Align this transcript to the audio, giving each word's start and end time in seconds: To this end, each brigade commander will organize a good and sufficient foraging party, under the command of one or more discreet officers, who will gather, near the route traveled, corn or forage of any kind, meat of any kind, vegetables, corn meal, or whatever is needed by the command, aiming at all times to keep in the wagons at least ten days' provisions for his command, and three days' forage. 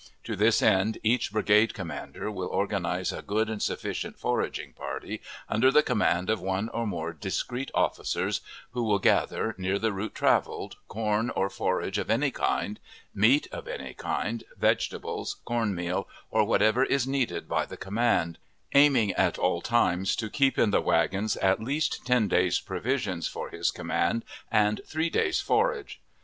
To 0.23 0.35
this 0.35 0.63
end, 0.63 0.97
each 1.03 1.31
brigade 1.31 1.75
commander 1.75 2.31
will 2.31 2.47
organize 2.47 3.11
a 3.13 3.21
good 3.21 3.51
and 3.51 3.61
sufficient 3.61 4.17
foraging 4.17 4.73
party, 4.73 5.21
under 5.47 5.69
the 5.71 5.83
command 5.83 6.27
of 6.31 6.41
one 6.41 6.69
or 6.69 6.87
more 6.87 7.13
discreet 7.13 7.69
officers, 7.75 8.41
who 8.71 8.81
will 8.81 8.97
gather, 8.97 9.53
near 9.59 9.77
the 9.77 9.93
route 9.93 10.15
traveled, 10.15 10.77
corn 10.87 11.29
or 11.29 11.51
forage 11.51 11.99
of 11.99 12.09
any 12.09 12.31
kind, 12.31 12.79
meat 13.13 13.47
of 13.51 13.67
any 13.67 13.93
kind, 13.93 14.43
vegetables, 14.57 15.35
corn 15.45 15.75
meal, 15.75 16.07
or 16.31 16.45
whatever 16.45 16.83
is 16.83 17.05
needed 17.05 17.47
by 17.47 17.67
the 17.67 17.77
command, 17.77 18.39
aiming 18.73 19.13
at 19.13 19.37
all 19.37 19.61
times 19.61 20.15
to 20.15 20.31
keep 20.31 20.57
in 20.57 20.71
the 20.71 20.81
wagons 20.81 21.37
at 21.37 21.61
least 21.61 22.03
ten 22.07 22.27
days' 22.27 22.59
provisions 22.59 23.27
for 23.27 23.49
his 23.51 23.69
command, 23.69 24.25
and 24.51 24.81
three 24.83 25.11
days' 25.11 25.41
forage. 25.41 26.01